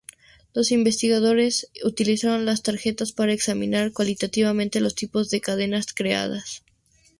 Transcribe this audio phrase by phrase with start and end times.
[0.55, 6.63] Los investigadores utilizaron las tarjetas para examinar cualitativamente los tipos de cadenas creadas.